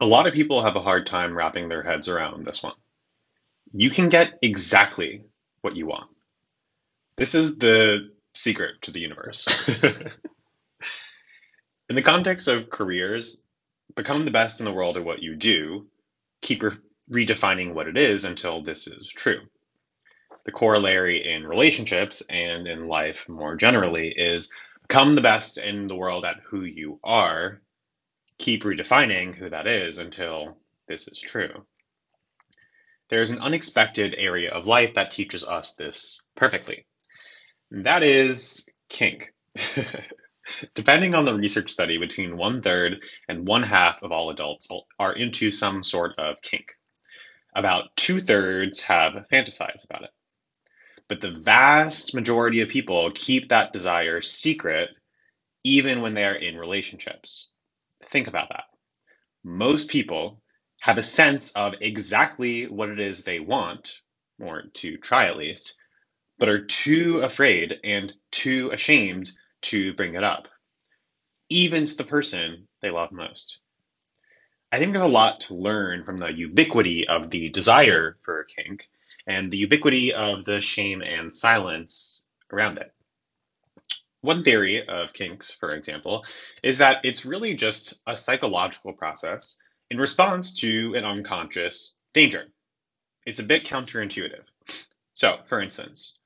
A 0.00 0.06
lot 0.06 0.26
of 0.26 0.34
people 0.34 0.62
have 0.62 0.76
a 0.76 0.80
hard 0.80 1.06
time 1.06 1.36
wrapping 1.36 1.68
their 1.68 1.82
heads 1.82 2.08
around 2.08 2.44
this 2.44 2.62
one. 2.62 2.74
You 3.72 3.90
can 3.90 4.08
get 4.08 4.38
exactly 4.42 5.24
what 5.60 5.76
you 5.76 5.86
want. 5.86 6.10
This 7.16 7.34
is 7.34 7.58
the 7.58 8.10
secret 8.34 8.80
to 8.82 8.92
the 8.92 9.00
universe. 9.00 9.48
in 11.88 11.96
the 11.96 12.02
context 12.02 12.46
of 12.46 12.70
careers, 12.70 13.42
become 13.96 14.24
the 14.24 14.30
best 14.30 14.60
in 14.60 14.64
the 14.64 14.72
world 14.72 14.96
at 14.96 15.04
what 15.04 15.22
you 15.22 15.34
do, 15.34 15.88
keep 16.40 16.62
re- 16.62 16.78
redefining 17.10 17.74
what 17.74 17.88
it 17.88 17.96
is 17.96 18.24
until 18.24 18.62
this 18.62 18.86
is 18.86 19.08
true. 19.08 19.40
The 20.44 20.52
corollary 20.52 21.28
in 21.28 21.44
relationships 21.44 22.22
and 22.30 22.68
in 22.68 22.86
life 22.86 23.28
more 23.28 23.56
generally 23.56 24.08
is 24.16 24.52
become 24.82 25.14
the 25.14 25.20
best 25.20 25.58
in 25.58 25.88
the 25.88 25.96
world 25.96 26.24
at 26.24 26.40
who 26.48 26.62
you 26.62 27.00
are, 27.02 27.60
keep 28.38 28.62
redefining 28.62 29.34
who 29.34 29.50
that 29.50 29.66
is 29.66 29.98
until 29.98 30.56
this 30.86 31.08
is 31.08 31.18
true. 31.18 31.64
There's 33.10 33.30
an 33.30 33.38
unexpected 33.40 34.14
area 34.16 34.50
of 34.50 34.66
life 34.66 34.94
that 34.94 35.10
teaches 35.10 35.44
us 35.44 35.74
this 35.74 36.26
perfectly. 36.36 36.84
That 37.70 38.02
is 38.02 38.68
kink. 38.88 39.32
Depending 40.74 41.14
on 41.14 41.24
the 41.24 41.34
research 41.34 41.70
study, 41.70 41.98
between 41.98 42.36
one 42.36 42.62
third 42.62 43.00
and 43.28 43.46
one 43.46 43.62
half 43.62 44.02
of 44.02 44.12
all 44.12 44.30
adults 44.30 44.68
are 44.98 45.12
into 45.12 45.50
some 45.50 45.82
sort 45.82 46.18
of 46.18 46.40
kink. 46.40 46.76
About 47.54 47.94
two 47.96 48.20
thirds 48.20 48.82
have 48.82 49.26
fantasized 49.30 49.84
about 49.84 50.04
it. 50.04 50.10
But 51.08 51.20
the 51.20 51.30
vast 51.30 52.14
majority 52.14 52.60
of 52.60 52.68
people 52.68 53.10
keep 53.14 53.48
that 53.48 53.72
desire 53.72 54.20
secret 54.20 54.90
even 55.64 56.02
when 56.02 56.14
they 56.14 56.24
are 56.24 56.34
in 56.34 56.56
relationships. 56.56 57.50
Think 58.10 58.26
about 58.26 58.48
that. 58.50 58.64
Most 59.44 59.90
people 59.90 60.42
have 60.80 60.98
a 60.98 61.02
sense 61.02 61.52
of 61.52 61.74
exactly 61.80 62.66
what 62.66 62.88
it 62.88 63.00
is 63.00 63.24
they 63.24 63.40
want, 63.40 64.00
or 64.40 64.64
to 64.74 64.96
try 64.98 65.26
at 65.26 65.36
least, 65.36 65.76
but 66.38 66.48
are 66.48 66.64
too 66.64 67.20
afraid 67.20 67.80
and 67.84 68.12
too 68.30 68.70
ashamed 68.70 69.30
to 69.62 69.92
bring 69.94 70.14
it 70.14 70.24
up, 70.24 70.48
even 71.48 71.84
to 71.84 71.96
the 71.96 72.04
person 72.04 72.68
they 72.80 72.90
love 72.90 73.12
most. 73.12 73.58
I 74.70 74.78
think 74.78 74.92
there's 74.92 75.04
a 75.04 75.08
lot 75.08 75.40
to 75.42 75.54
learn 75.54 76.04
from 76.04 76.18
the 76.18 76.32
ubiquity 76.32 77.08
of 77.08 77.30
the 77.30 77.48
desire 77.48 78.18
for 78.22 78.44
kink 78.44 78.88
and 79.26 79.50
the 79.50 79.56
ubiquity 79.56 80.12
of 80.12 80.44
the 80.44 80.60
shame 80.60 81.02
and 81.02 81.34
silence 81.34 82.22
around 82.52 82.78
it. 82.78 82.92
One 84.20 84.42
theory 84.42 84.86
of 84.86 85.12
kinks, 85.12 85.52
for 85.52 85.72
example, 85.74 86.24
is 86.64 86.78
that 86.78 87.04
it's 87.04 87.24
really 87.24 87.54
just 87.54 88.00
a 88.04 88.16
psychological 88.16 88.92
process 88.92 89.58
in 89.90 89.98
response 89.98 90.56
to 90.60 90.94
an 90.96 91.04
unconscious 91.04 91.94
danger. 92.14 92.48
It's 93.24 93.38
a 93.38 93.44
bit 93.44 93.64
counterintuitive. 93.64 94.42
So, 95.12 95.38
for 95.46 95.60
instance, 95.60 96.18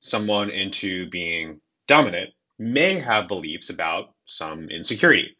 someone 0.00 0.50
into 0.50 1.08
being 1.10 1.60
dominant 1.86 2.30
may 2.58 2.94
have 2.94 3.28
beliefs 3.28 3.70
about 3.70 4.14
some 4.24 4.68
insecurity, 4.68 5.36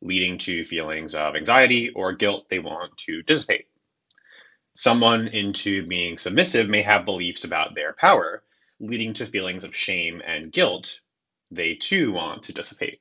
leading 0.00 0.38
to 0.38 0.64
feelings 0.64 1.16
of 1.16 1.34
anxiety 1.34 1.90
or 1.90 2.12
guilt 2.12 2.48
they 2.48 2.60
want 2.60 2.96
to 2.98 3.22
dissipate. 3.22 3.66
Someone 4.72 5.26
into 5.26 5.84
being 5.84 6.16
submissive 6.16 6.68
may 6.68 6.82
have 6.82 7.04
beliefs 7.04 7.42
about 7.42 7.74
their 7.74 7.92
power, 7.92 8.44
leading 8.78 9.14
to 9.14 9.26
feelings 9.26 9.64
of 9.64 9.74
shame 9.74 10.22
and 10.24 10.52
guilt 10.52 11.00
they 11.50 11.74
too 11.74 12.12
want 12.12 12.44
to 12.44 12.52
dissipate. 12.52 13.00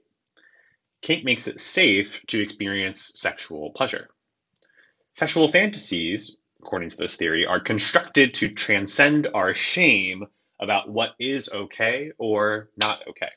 Kink 1.02 1.24
makes 1.24 1.48
it 1.48 1.62
safe 1.62 2.26
to 2.28 2.42
experience 2.42 3.12
sexual 3.16 3.72
pleasure. 3.72 4.10
Sexual 5.14 5.48
fantasies, 5.50 6.38
according 6.62 6.90
to 6.90 6.98
this 6.98 7.16
theory, 7.16 7.46
are 7.46 7.60
constructed 7.60 8.34
to 8.36 8.50
transcend 8.50 9.28
our 9.34 9.54
shame 9.54 10.26
about 10.60 10.90
what 10.90 11.16
is 11.20 11.50
okay 11.50 12.12
or 12.18 12.70
not 12.78 13.08
okay. 13.08 13.30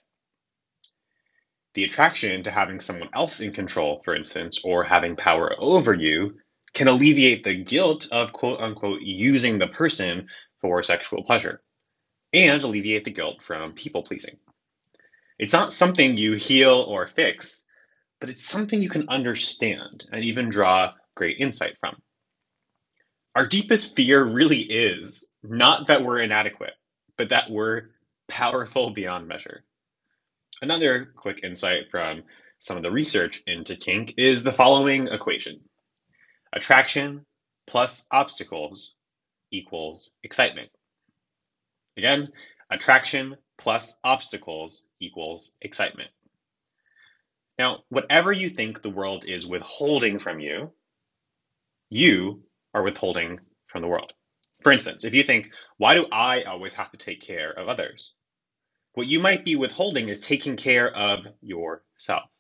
The 1.75 1.85
attraction 1.85 2.43
to 2.43 2.51
having 2.51 2.81
someone 2.81 3.09
else 3.15 3.41
in 3.41 3.53
control, 3.53 4.03
for 4.05 4.15
instance, 4.15 4.61
or 4.65 4.85
having 4.85 5.17
power 5.17 5.55
over 5.59 5.95
you 5.95 6.39
can 6.75 6.89
alleviate 6.89 7.45
the 7.45 7.55
guilt 7.55 8.09
of 8.11 8.33
quote 8.33 8.61
unquote 8.61 9.03
using 9.03 9.59
the 9.59 9.69
person 9.69 10.29
for 10.61 10.83
sexual 10.83 11.23
pleasure 11.23 11.63
and 12.33 12.63
alleviate 12.63 13.05
the 13.05 13.11
guilt 13.11 13.43
from 13.43 13.73
people 13.73 14.03
pleasing. 14.03 14.39
It's 15.43 15.53
not 15.53 15.73
something 15.73 16.17
you 16.17 16.35
heal 16.35 16.85
or 16.87 17.09
fix, 17.09 17.65
but 18.21 18.31
it's 18.31 18.45
something 18.45 18.81
you 18.81 18.89
can 18.89 19.09
understand 19.09 20.05
and 20.13 20.25
even 20.25 20.51
draw 20.51 20.93
great 21.17 21.39
insight 21.41 21.77
from. 21.81 22.01
Our 23.35 23.49
deepest 23.49 23.97
fear 23.97 24.23
really 24.23 24.61
is 24.61 25.29
not 25.43 25.89
that 25.89 26.05
we're 26.05 26.21
inadequate, 26.21 26.75
but 27.19 27.31
that 27.31 27.51
we're 27.51 27.89
powerful 28.29 28.91
beyond 28.91 29.27
measure. 29.27 29.65
Another 30.61 31.07
quick 31.17 31.41
insight 31.43 31.91
from 31.91 32.23
some 32.61 32.77
of 32.77 32.85
the 32.85 32.93
research 32.93 33.43
into 33.45 33.75
kink 33.75 34.15
is 34.17 34.45
the 34.45 34.53
following 34.53 35.09
equation 35.09 35.59
attraction 36.53 37.27
plus 37.67 38.07
obstacles 38.13 38.95
equals 39.51 40.13
excitement. 40.23 40.71
Again, 41.97 42.29
attraction 42.71 43.39
plus 43.59 43.99
obstacles 44.03 44.85
equals 45.01 45.53
excitement. 45.61 46.11
Now, 47.59 47.85
whatever 47.91 48.33
you 48.33 48.49
think 48.49 48.83
the 48.83 48.91
world 48.91 49.25
is 49.27 49.47
withholding 49.47 50.19
from 50.19 50.41
you, 50.41 50.73
you 51.91 52.43
are 52.75 52.83
withholding 52.83 53.41
from 53.67 53.83
the 53.83 53.89
world. 53.89 54.13
For 54.63 54.73
instance, 54.73 55.05
if 55.05 55.15
you 55.15 55.23
think, 55.23 55.51
why 55.77 55.95
do 55.95 56.07
I 56.11 56.43
always 56.43 56.75
have 56.75 56.91
to 56.93 56.97
take 56.97 57.21
care 57.21 57.51
of 57.51 57.69
others? 57.69 58.15
What 58.95 59.07
you 59.07 59.21
might 59.21 59.45
be 59.45 59.57
withholding 59.57 60.09
is 60.09 60.21
taking 60.21 60.57
care 60.57 60.91
of 60.95 61.27
yourself. 61.41 62.31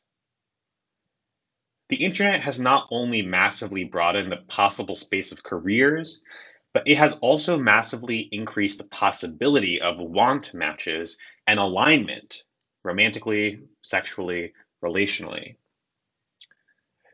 The 1.88 2.04
internet 2.04 2.42
has 2.42 2.58
not 2.58 2.88
only 2.90 3.22
massively 3.22 3.84
broadened 3.84 4.32
the 4.32 4.38
possible 4.48 4.96
space 4.96 5.32
of 5.32 5.42
careers, 5.42 6.22
but 6.72 6.84
it 6.86 6.96
has 6.96 7.18
also 7.18 7.58
massively 7.58 8.28
increased 8.32 8.78
the 8.78 8.84
possibility 8.84 9.80
of 9.80 9.98
want 9.98 10.54
matches 10.54 11.18
and 11.46 11.58
alignment, 11.58 12.44
romantically, 12.82 13.60
sexually, 13.82 14.52
relationally. 14.82 15.56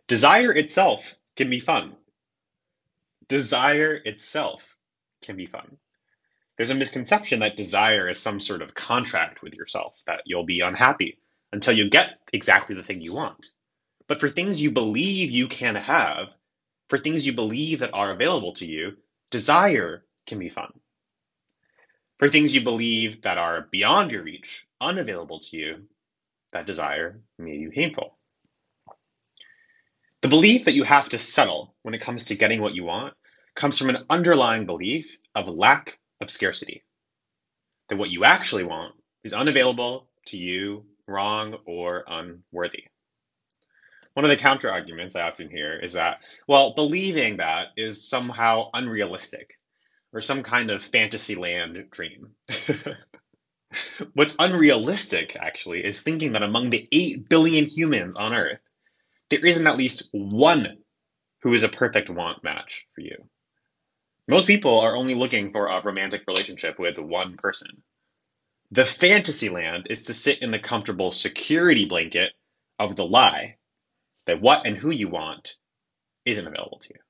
Desire 0.07 0.53
itself 0.53 1.15
can 1.37 1.51
be 1.51 1.61
fun. 1.61 1.97
Desire 3.29 3.95
itself 3.95 4.63
can 5.23 5.37
be 5.37 5.47
fun. 5.47 5.77
There's 6.57 6.71
a 6.71 6.75
misconception 6.75 7.41
that 7.41 7.57
desire 7.57 8.09
is 8.09 8.19
some 8.19 8.41
sort 8.41 8.63
of 8.63 8.75
contract 8.75 9.43
with 9.43 9.55
yourself, 9.55 10.01
that 10.07 10.23
you'll 10.25 10.47
be 10.47 10.61
unhappy 10.61 11.19
until 11.53 11.77
you 11.77 11.89
get 11.89 12.19
exactly 12.33 12.75
the 12.75 12.83
thing 12.83 13.01
you 13.01 13.15
want. 13.15 13.49
But 14.09 14.21
for 14.21 14.29
things 14.29 14.61
you 14.61 14.71
believe 14.71 15.31
you 15.31 15.47
can 15.49 15.75
have, 15.77 16.29
for 16.89 16.99
things 16.99 17.27
you 17.27 17.33
believe 17.35 17.81
that 17.81 17.93
are 17.93 18.11
available 18.11 18.55
to 18.55 18.67
you, 18.67 18.97
desire 19.31 20.05
can 20.27 20.39
be 20.39 20.49
fun. 20.49 20.73
For 22.19 22.29
things 22.29 22.55
you 22.55 22.63
believe 22.63 23.23
that 23.23 23.39
are 23.39 23.69
beyond 23.71 24.13
your 24.13 24.23
reach, 24.23 24.67
unavailable 24.81 25.41
to 25.41 25.57
you, 25.57 25.85
that 26.53 26.67
desire 26.67 27.21
may 27.39 27.59
be 27.59 27.71
painful. 27.71 28.17
The 30.23 30.29
belief 30.29 30.65
that 30.65 30.75
you 30.75 30.83
have 30.83 31.09
to 31.11 31.19
settle 31.19 31.77
when 31.83 31.95
it 31.95 32.01
comes 32.01 32.25
to 32.25 32.35
getting 32.35 32.61
what 32.61 32.75
you 32.75 32.85
want 32.85 33.15
comes 33.55 33.79
from 33.79 33.91
an 33.91 34.05
underlying 34.11 34.67
belief 34.67 35.17
of 35.35 35.49
lack 35.49 35.99
of 36.21 36.31
scarcity. 36.31 36.83
That 37.89 37.99
what 37.99 38.11
you 38.11 38.25
actually 38.25 38.65
want 38.65 38.95
is 39.23 39.33
unavailable 39.33 40.09
to 40.27 40.37
you, 40.37 40.87
wrong, 41.07 41.57
or 41.67 42.05
unworthy. 42.07 42.85
One 44.19 44.25
of 44.25 44.31
the 44.31 44.37
counter 44.37 44.69
arguments 44.69 45.15
I 45.15 45.21
often 45.21 45.49
hear 45.49 45.79
is 45.79 45.93
that, 45.93 46.19
well, 46.49 46.75
believing 46.75 47.37
that 47.37 47.69
is 47.77 48.09
somehow 48.09 48.69
unrealistic 48.75 49.61
or 50.13 50.21
some 50.21 50.43
kind 50.43 50.73
of 50.73 50.83
fantasy 50.83 51.37
land 51.37 51.89
dream. 51.93 52.31
What's 54.15 54.35
unrealistic, 54.41 55.37
actually, 55.37 55.85
is 55.85 56.01
thinking 56.01 56.33
that 56.33 56.43
among 56.43 56.71
the 56.71 56.89
8 56.91 57.29
billion 57.29 57.65
humans 57.67 58.17
on 58.17 58.35
Earth, 58.35 58.59
there 59.31 59.47
isn't 59.47 59.69
at 59.69 59.79
least 59.79 60.09
one 60.11 60.79
who 61.43 61.55
is 61.55 61.63
a 61.63 61.69
perfect 61.69 62.11
want 62.11 62.43
match 62.43 62.89
for 62.97 63.03
you. 63.03 63.29
Most 64.27 64.49
people 64.49 64.81
are 64.81 64.97
only 64.97 65.15
looking 65.15 65.53
for 65.53 65.69
a 65.69 65.81
romantic 65.81 66.25
relationship 66.27 66.77
with 66.81 66.99
one 66.99 67.37
person. 67.37 67.85
The 68.73 68.85
fantasy 68.85 69.49
land 69.49 69.87
is 69.91 70.07
to 70.07 70.13
sit 70.13 70.43
in 70.43 70.51
the 70.51 70.59
comfortable 70.59 71.13
security 71.13 71.85
blanket 71.85 72.33
of 72.81 72.97
the 72.97 73.07
lie 73.07 73.58
that 74.29 74.43
what 74.43 74.67
and 74.67 74.77
who 74.77 74.91
you 74.91 75.09
want 75.09 75.55
isn't 76.27 76.47
available 76.47 76.79
to 76.81 76.91
you. 76.91 77.01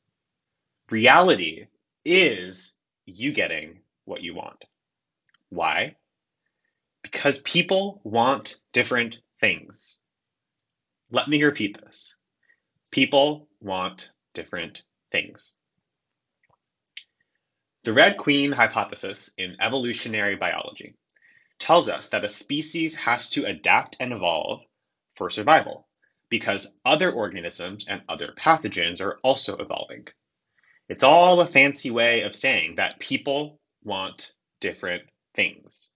Reality 0.88 1.66
is 2.04 2.74
you 3.06 3.32
getting 3.32 3.80
what 4.04 4.22
you 4.22 4.36
want. 4.36 4.64
Why? 5.50 5.96
Because 7.02 7.40
people 7.40 8.00
want 8.04 8.54
different 8.72 9.20
things. 9.40 9.98
Let 11.10 11.26
me 11.26 11.42
repeat 11.42 11.80
this. 11.80 12.14
People 12.92 13.48
want 13.60 14.12
different 14.32 14.84
things. 15.10 15.56
The 17.82 17.92
Red 17.92 18.16
Queen 18.16 18.52
hypothesis 18.52 19.34
in 19.36 19.56
evolutionary 19.60 20.36
biology 20.36 20.94
tells 21.58 21.88
us 21.88 22.10
that 22.10 22.24
a 22.24 22.28
species 22.28 22.94
has 22.94 23.30
to 23.30 23.44
adapt 23.44 23.96
and 23.98 24.12
evolve 24.12 24.60
for 25.16 25.30
survival 25.30 25.87
because 26.30 26.76
other 26.84 27.10
organisms 27.10 27.86
and 27.88 28.02
other 28.08 28.34
pathogens 28.38 29.00
are 29.00 29.18
also 29.22 29.56
evolving. 29.56 30.08
It's 30.88 31.04
all 31.04 31.40
a 31.40 31.46
fancy 31.46 31.90
way 31.90 32.22
of 32.22 32.34
saying 32.34 32.76
that 32.76 32.98
people 32.98 33.60
want 33.84 34.32
different 34.60 35.04
things. 35.34 35.92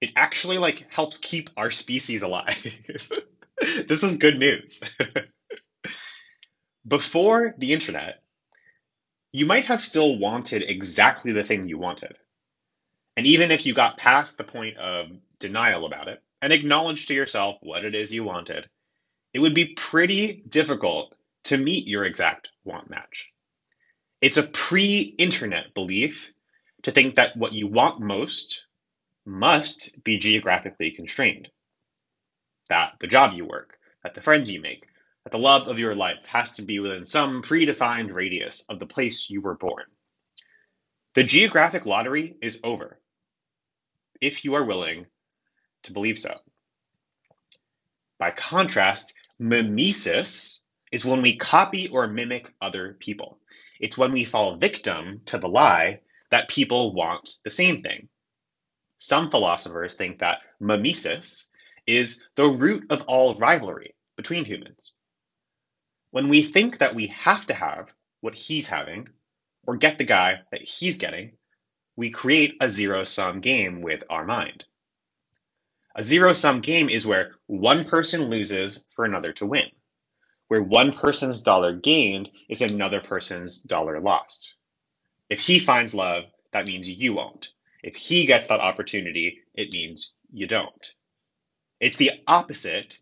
It 0.00 0.10
actually 0.16 0.58
like 0.58 0.86
helps 0.90 1.18
keep 1.18 1.50
our 1.56 1.70
species 1.70 2.22
alive. 2.22 2.62
this 3.88 4.02
is 4.02 4.18
good 4.18 4.38
news. 4.38 4.82
Before 6.86 7.54
the 7.56 7.72
internet, 7.72 8.22
you 9.32 9.46
might 9.46 9.64
have 9.64 9.82
still 9.82 10.18
wanted 10.18 10.62
exactly 10.62 11.32
the 11.32 11.44
thing 11.44 11.66
you 11.66 11.78
wanted. 11.78 12.16
And 13.16 13.26
even 13.26 13.50
if 13.50 13.64
you 13.64 13.74
got 13.74 13.96
past 13.96 14.36
the 14.36 14.44
point 14.44 14.76
of 14.76 15.08
denial 15.38 15.86
about 15.86 16.08
it 16.08 16.22
and 16.42 16.52
acknowledged 16.52 17.08
to 17.08 17.14
yourself 17.14 17.56
what 17.60 17.84
it 17.84 17.94
is 17.94 18.12
you 18.12 18.24
wanted, 18.24 18.68
it 19.34 19.40
would 19.40 19.54
be 19.54 19.74
pretty 19.74 20.44
difficult 20.48 21.14
to 21.44 21.58
meet 21.58 21.86
your 21.88 22.04
exact 22.04 22.50
want 22.64 22.88
match. 22.88 23.32
It's 24.20 24.38
a 24.38 24.44
pre 24.44 25.00
internet 25.18 25.74
belief 25.74 26.32
to 26.84 26.92
think 26.92 27.16
that 27.16 27.36
what 27.36 27.52
you 27.52 27.66
want 27.66 28.00
most 28.00 28.64
must 29.26 30.02
be 30.04 30.18
geographically 30.18 30.92
constrained. 30.92 31.48
That 32.68 32.94
the 33.00 33.08
job 33.08 33.34
you 33.34 33.44
work, 33.44 33.76
that 34.04 34.14
the 34.14 34.22
friends 34.22 34.50
you 34.50 34.60
make, 34.60 34.86
that 35.24 35.32
the 35.32 35.38
love 35.38 35.66
of 35.66 35.78
your 35.78 35.94
life 35.94 36.24
has 36.26 36.52
to 36.52 36.62
be 36.62 36.78
within 36.78 37.04
some 37.04 37.42
predefined 37.42 38.12
radius 38.12 38.64
of 38.68 38.78
the 38.78 38.86
place 38.86 39.28
you 39.28 39.40
were 39.40 39.56
born. 39.56 39.84
The 41.14 41.24
geographic 41.24 41.86
lottery 41.86 42.36
is 42.40 42.60
over 42.62 42.98
if 44.20 44.44
you 44.44 44.54
are 44.54 44.64
willing 44.64 45.06
to 45.84 45.92
believe 45.92 46.18
so. 46.18 46.34
By 48.18 48.30
contrast, 48.30 49.12
mimesis 49.38 50.62
is 50.92 51.04
when 51.04 51.22
we 51.22 51.36
copy 51.36 51.88
or 51.88 52.06
mimic 52.06 52.52
other 52.60 52.96
people. 53.00 53.38
It's 53.80 53.98
when 53.98 54.12
we 54.12 54.24
fall 54.24 54.56
victim 54.56 55.22
to 55.26 55.38
the 55.38 55.48
lie 55.48 56.00
that 56.30 56.48
people 56.48 56.94
want 56.94 57.30
the 57.44 57.50
same 57.50 57.82
thing. 57.82 58.08
Some 58.98 59.30
philosophers 59.30 59.96
think 59.96 60.20
that 60.20 60.42
mimesis 60.60 61.50
is 61.86 62.22
the 62.36 62.46
root 62.46 62.86
of 62.90 63.02
all 63.02 63.34
rivalry 63.34 63.94
between 64.16 64.44
humans. 64.44 64.94
When 66.10 66.28
we 66.28 66.42
think 66.42 66.78
that 66.78 66.94
we 66.94 67.08
have 67.08 67.46
to 67.46 67.54
have 67.54 67.92
what 68.20 68.34
he's 68.34 68.68
having, 68.68 69.08
or 69.66 69.76
get 69.76 69.98
the 69.98 70.04
guy 70.04 70.40
that 70.50 70.62
he's 70.62 70.98
getting, 70.98 71.32
we 71.96 72.10
create 72.10 72.56
a 72.60 72.70
zero 72.70 73.04
sum 73.04 73.40
game 73.40 73.82
with 73.82 74.04
our 74.08 74.24
mind. 74.24 74.64
A 75.96 76.02
zero 76.02 76.32
sum 76.32 76.60
game 76.60 76.88
is 76.88 77.06
where 77.06 77.36
one 77.46 77.84
person 77.84 78.28
loses 78.28 78.84
for 78.96 79.04
another 79.04 79.32
to 79.34 79.46
win, 79.46 79.70
where 80.48 80.62
one 80.62 80.92
person's 80.92 81.42
dollar 81.42 81.72
gained 81.72 82.30
is 82.48 82.62
another 82.62 83.00
person's 83.00 83.60
dollar 83.60 84.00
lost. 84.00 84.56
If 85.30 85.40
he 85.40 85.60
finds 85.60 85.94
love, 85.94 86.24
that 86.52 86.66
means 86.66 86.88
you 86.88 87.14
won't. 87.14 87.48
If 87.82 87.96
he 87.96 88.26
gets 88.26 88.48
that 88.48 88.60
opportunity, 88.60 89.42
it 89.54 89.72
means 89.72 90.12
you 90.32 90.46
don't. 90.48 90.92
It's 91.80 91.96
the 91.96 92.12
opposite 92.26 92.98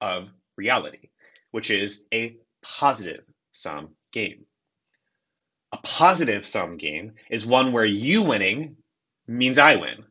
of 0.00 0.28
reality, 0.56 1.08
which 1.50 1.70
is 1.70 2.04
a 2.12 2.36
positive 2.62 3.24
sum 3.52 3.94
game. 4.12 4.44
A 5.72 5.78
positive 5.78 6.46
sum 6.46 6.76
game 6.76 7.12
is 7.30 7.46
one 7.46 7.72
where 7.72 7.86
you 7.86 8.22
winning 8.22 8.76
means 9.26 9.58
I 9.58 9.76
win, 9.76 10.04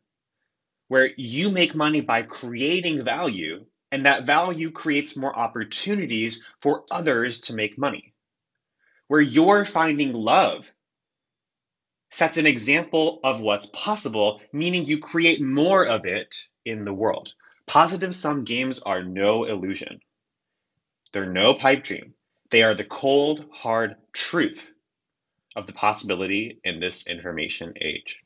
where 0.88 1.10
you 1.16 1.50
make 1.50 1.74
money 1.74 2.00
by 2.00 2.22
creating 2.22 3.04
value, 3.04 3.64
and 3.90 4.06
that 4.06 4.26
value 4.26 4.70
creates 4.70 5.16
more 5.16 5.36
opportunities 5.36 6.44
for 6.60 6.84
others 6.90 7.42
to 7.42 7.54
make 7.54 7.78
money, 7.78 8.14
where 9.08 9.20
you're 9.20 9.64
finding 9.64 10.12
love 10.12 10.70
sets 12.10 12.36
an 12.36 12.46
example 12.46 13.20
of 13.24 13.40
what's 13.40 13.66
possible, 13.66 14.40
meaning 14.52 14.84
you 14.84 14.98
create 14.98 15.40
more 15.40 15.84
of 15.84 16.04
it 16.04 16.36
in 16.64 16.84
the 16.84 16.92
world. 16.92 17.34
Positive 17.66 18.14
sum 18.14 18.44
games 18.44 18.80
are 18.80 19.02
no 19.02 19.44
illusion. 19.44 20.00
They're 21.12 21.32
no 21.32 21.54
pipe 21.54 21.84
dream. 21.84 22.14
They 22.50 22.62
are 22.62 22.74
the 22.74 22.84
cold, 22.84 23.46
hard 23.50 23.96
truth 24.12 24.70
of 25.56 25.66
the 25.66 25.72
possibility 25.72 26.60
in 26.64 26.80
this 26.80 27.06
information 27.06 27.74
age. 27.80 28.18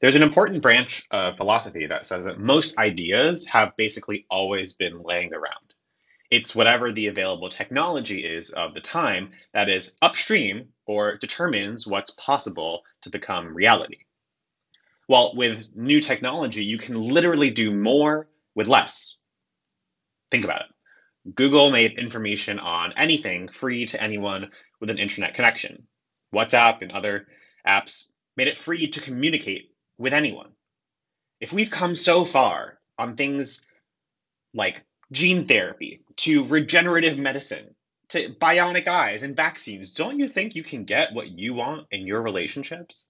There's 0.00 0.16
an 0.16 0.22
important 0.22 0.62
branch 0.62 1.06
of 1.10 1.36
philosophy 1.36 1.86
that 1.86 2.06
says 2.06 2.24
that 2.24 2.38
most 2.38 2.76
ideas 2.78 3.46
have 3.46 3.76
basically 3.76 4.26
always 4.28 4.74
been 4.74 5.02
laying 5.02 5.32
around. 5.32 5.74
It's 6.30 6.54
whatever 6.54 6.90
the 6.90 7.06
available 7.06 7.48
technology 7.48 8.24
is 8.24 8.50
of 8.50 8.74
the 8.74 8.80
time 8.80 9.30
that 9.52 9.68
is 9.68 9.94
upstream 10.02 10.68
or 10.86 11.16
determines 11.16 11.86
what's 11.86 12.10
possible 12.10 12.82
to 13.02 13.10
become 13.10 13.54
reality. 13.54 13.98
Well, 15.08 15.34
with 15.36 15.66
new 15.74 16.00
technology, 16.00 16.64
you 16.64 16.78
can 16.78 17.00
literally 17.00 17.50
do 17.50 17.72
more 17.72 18.26
with 18.54 18.66
less. 18.66 19.18
Think 20.30 20.44
about 20.44 20.62
it. 20.62 21.34
Google 21.34 21.70
made 21.70 21.98
information 21.98 22.58
on 22.58 22.94
anything 22.96 23.48
free 23.48 23.86
to 23.86 24.02
anyone 24.02 24.50
with 24.80 24.90
an 24.90 24.98
internet 24.98 25.34
connection. 25.34 25.86
WhatsApp 26.34 26.82
and 26.82 26.90
other 26.90 27.28
apps 27.66 28.10
made 28.36 28.48
it 28.48 28.58
free 28.58 28.90
to 28.90 29.00
communicate 29.00 29.73
with 29.98 30.12
anyone. 30.12 30.50
If 31.40 31.52
we've 31.52 31.70
come 31.70 31.96
so 31.96 32.24
far 32.24 32.78
on 32.98 33.16
things 33.16 33.66
like 34.54 34.84
gene 35.12 35.46
therapy 35.46 36.02
to 36.16 36.44
regenerative 36.44 37.18
medicine 37.18 37.74
to 38.10 38.30
bionic 38.30 38.86
eyes 38.86 39.22
and 39.22 39.36
vaccines, 39.36 39.90
don't 39.90 40.18
you 40.18 40.28
think 40.28 40.54
you 40.54 40.62
can 40.62 40.84
get 40.84 41.12
what 41.12 41.28
you 41.28 41.54
want 41.54 41.86
in 41.90 42.06
your 42.06 42.22
relationships? 42.22 43.08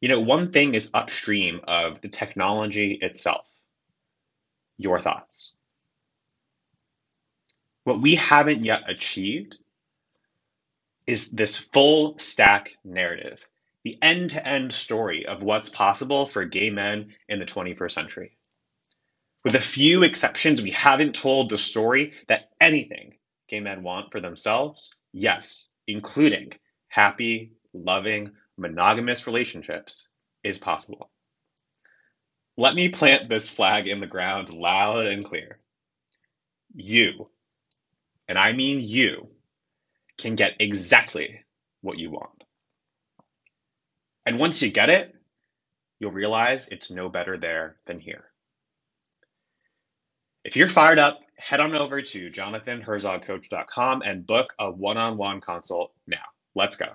You 0.00 0.08
know, 0.08 0.20
one 0.20 0.52
thing 0.52 0.74
is 0.74 0.90
upstream 0.94 1.60
of 1.64 2.00
the 2.00 2.08
technology 2.08 2.98
itself 3.00 3.46
your 4.78 5.00
thoughts. 5.00 5.54
What 7.84 8.00
we 8.00 8.14
haven't 8.14 8.64
yet 8.64 8.88
achieved 8.88 9.56
is 11.06 11.30
this 11.30 11.56
full 11.56 12.18
stack 12.18 12.76
narrative, 12.84 13.44
the 13.84 13.98
end 14.02 14.30
to 14.32 14.46
end 14.46 14.72
story 14.72 15.26
of 15.26 15.42
what's 15.42 15.68
possible 15.70 16.26
for 16.26 16.44
gay 16.44 16.70
men 16.70 17.14
in 17.28 17.38
the 17.38 17.46
21st 17.46 17.92
century. 17.92 18.38
With 19.44 19.54
a 19.56 19.60
few 19.60 20.04
exceptions, 20.04 20.62
we 20.62 20.72
haven't 20.72 21.14
told 21.14 21.50
the 21.50 21.58
story 21.58 22.14
that 22.28 22.50
anything 22.60 23.14
gay 23.48 23.60
men 23.60 23.82
want 23.82 24.12
for 24.12 24.20
themselves, 24.20 24.94
yes, 25.12 25.70
including 25.86 26.52
happy, 26.88 27.52
loving, 27.74 28.32
monogamous 28.58 29.26
relationships, 29.26 30.10
is 30.44 30.58
possible. 30.58 31.10
Let 32.56 32.74
me 32.74 32.90
plant 32.90 33.28
this 33.28 33.50
flag 33.50 33.88
in 33.88 34.00
the 34.00 34.06
ground 34.06 34.50
loud 34.52 35.06
and 35.06 35.24
clear. 35.24 35.58
You, 36.74 37.30
and 38.28 38.38
I 38.38 38.52
mean 38.52 38.80
you, 38.80 39.28
can 40.18 40.36
get 40.36 40.54
exactly 40.60 41.44
what 41.82 41.98
you 41.98 42.10
want. 42.10 42.44
And 44.28 44.38
once 44.38 44.62
you 44.62 44.70
get 44.70 44.90
it, 44.90 45.16
you'll 46.00 46.12
realize 46.12 46.68
it's 46.68 46.90
no 46.90 47.08
better 47.08 47.38
there 47.38 47.76
than 47.86 48.00
here. 48.00 48.26
If 50.44 50.56
you're 50.56 50.68
fired 50.68 50.98
up, 50.98 51.20
head 51.38 51.60
on 51.60 51.74
over 51.74 52.02
to 52.02 52.30
jonathanherzogcoach.com 52.30 54.02
and 54.02 54.26
book 54.26 54.54
a 54.58 54.70
one 54.70 54.98
on 54.98 55.18
one 55.18 55.40
consult 55.40 55.92
now. 56.06 56.18
Let's 56.54 56.76
go. 56.76 56.88